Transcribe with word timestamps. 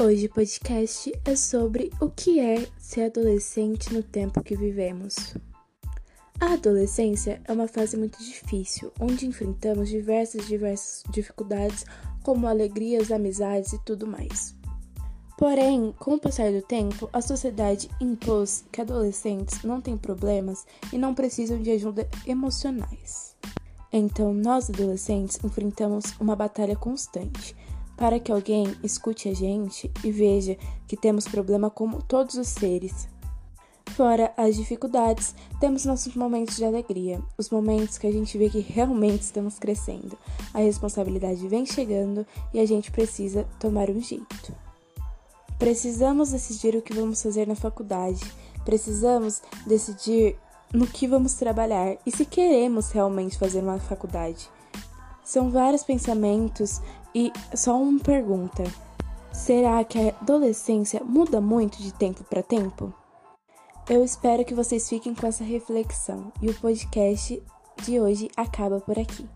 Hoje 0.00 0.26
o 0.26 0.30
podcast 0.30 1.12
é 1.24 1.34
sobre 1.34 1.90
o 2.00 2.08
que 2.08 2.38
é 2.38 2.68
ser 2.78 3.06
adolescente 3.06 3.92
no 3.92 4.00
tempo 4.00 4.44
que 4.44 4.54
vivemos. 4.54 5.34
A 6.40 6.52
adolescência 6.52 7.42
é 7.44 7.52
uma 7.52 7.66
fase 7.66 7.96
muito 7.96 8.16
difícil, 8.22 8.92
onde 9.00 9.26
enfrentamos 9.26 9.88
diversas 9.88 10.46
diversas 10.46 11.02
dificuldades, 11.10 11.84
como 12.22 12.46
alegrias, 12.46 13.10
amizades 13.10 13.72
e 13.72 13.84
tudo 13.84 14.06
mais. 14.06 14.54
Porém, 15.36 15.92
com 15.98 16.14
o 16.14 16.20
passar 16.20 16.52
do 16.52 16.62
tempo, 16.62 17.10
a 17.12 17.20
sociedade 17.20 17.90
impôs 18.00 18.64
que 18.70 18.80
adolescentes 18.80 19.64
não 19.64 19.80
têm 19.80 19.96
problemas 19.96 20.64
e 20.92 20.96
não 20.96 21.12
precisam 21.12 21.60
de 21.60 21.72
ajuda 21.72 22.08
emocionais. 22.24 23.34
Então, 23.92 24.32
nós 24.32 24.70
adolescentes 24.70 25.40
enfrentamos 25.42 26.14
uma 26.20 26.36
batalha 26.36 26.76
constante 26.76 27.56
para 27.98 28.20
que 28.20 28.30
alguém 28.32 28.74
escute 28.82 29.28
a 29.28 29.34
gente 29.34 29.90
e 30.04 30.10
veja 30.12 30.56
que 30.86 30.96
temos 30.96 31.26
problema 31.26 31.68
como 31.68 32.00
todos 32.00 32.36
os 32.36 32.46
seres. 32.46 33.08
Fora 33.96 34.32
as 34.36 34.54
dificuldades, 34.54 35.34
temos 35.58 35.84
nossos 35.84 36.14
momentos 36.14 36.56
de 36.56 36.64
alegria, 36.64 37.20
os 37.36 37.50
momentos 37.50 37.98
que 37.98 38.06
a 38.06 38.12
gente 38.12 38.38
vê 38.38 38.48
que 38.48 38.60
realmente 38.60 39.22
estamos 39.22 39.58
crescendo. 39.58 40.16
A 40.54 40.58
responsabilidade 40.58 41.48
vem 41.48 41.66
chegando 41.66 42.24
e 42.54 42.60
a 42.60 42.66
gente 42.66 42.92
precisa 42.92 43.44
tomar 43.58 43.90
um 43.90 44.00
jeito. 44.00 44.54
Precisamos 45.58 46.30
decidir 46.30 46.76
o 46.76 46.82
que 46.82 46.94
vamos 46.94 47.20
fazer 47.20 47.48
na 47.48 47.56
faculdade, 47.56 48.22
precisamos 48.64 49.42
decidir 49.66 50.36
no 50.72 50.86
que 50.86 51.08
vamos 51.08 51.34
trabalhar 51.34 51.96
e 52.06 52.12
se 52.12 52.24
queremos 52.24 52.92
realmente 52.92 53.36
fazer 53.36 53.60
uma 53.60 53.80
faculdade. 53.80 54.48
São 55.24 55.50
vários 55.50 55.82
pensamentos 55.82 56.80
e 57.18 57.32
só 57.52 57.76
uma 57.76 57.98
pergunta: 57.98 58.62
será 59.32 59.82
que 59.82 59.98
a 59.98 60.08
adolescência 60.20 61.02
muda 61.02 61.40
muito 61.40 61.82
de 61.82 61.92
tempo 61.92 62.22
para 62.22 62.44
tempo? 62.44 62.94
Eu 63.90 64.04
espero 64.04 64.44
que 64.44 64.54
vocês 64.54 64.88
fiquem 64.88 65.16
com 65.16 65.26
essa 65.26 65.42
reflexão 65.42 66.32
e 66.40 66.48
o 66.48 66.54
podcast 66.54 67.42
de 67.82 68.00
hoje 68.00 68.30
acaba 68.36 68.78
por 68.78 68.96
aqui. 68.96 69.26